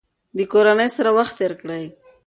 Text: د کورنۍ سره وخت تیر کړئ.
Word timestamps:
د 0.37 0.39
کورنۍ 0.51 0.89
سره 0.95 1.09
وخت 1.17 1.33
تیر 1.39 1.53
کړئ. 1.61 1.85